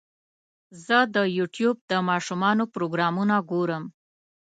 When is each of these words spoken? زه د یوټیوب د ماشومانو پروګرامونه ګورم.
زه 0.85 0.97
د 1.15 1.17
یوټیوب 1.37 1.77
د 1.91 1.93
ماشومانو 2.09 2.63
پروګرامونه 2.73 3.35
ګورم. 3.51 3.83